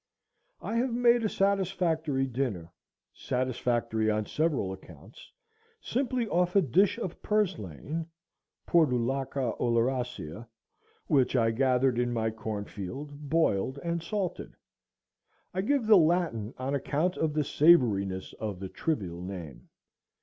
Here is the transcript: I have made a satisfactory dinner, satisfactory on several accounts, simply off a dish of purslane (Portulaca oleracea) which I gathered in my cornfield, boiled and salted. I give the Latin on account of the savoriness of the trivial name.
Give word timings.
I 0.61 0.77
have 0.77 0.93
made 0.95 1.23
a 1.23 1.29
satisfactory 1.29 2.25
dinner, 2.25 2.71
satisfactory 3.13 4.09
on 4.09 4.25
several 4.25 4.73
accounts, 4.73 5.31
simply 5.79 6.27
off 6.27 6.55
a 6.55 6.61
dish 6.63 6.97
of 6.97 7.21
purslane 7.21 8.07
(Portulaca 8.67 9.55
oleracea) 9.59 10.47
which 11.05 11.35
I 11.35 11.51
gathered 11.51 11.99
in 11.99 12.11
my 12.11 12.31
cornfield, 12.31 13.29
boiled 13.29 13.77
and 13.83 14.01
salted. 14.01 14.55
I 15.53 15.61
give 15.61 15.85
the 15.85 15.97
Latin 15.99 16.55
on 16.57 16.73
account 16.73 17.15
of 17.17 17.35
the 17.35 17.43
savoriness 17.43 18.33
of 18.39 18.59
the 18.59 18.69
trivial 18.69 19.21
name. 19.21 19.69